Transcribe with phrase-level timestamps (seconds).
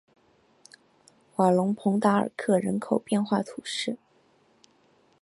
[1.35, 3.99] 瓦龙蓬达尔克人口变化图示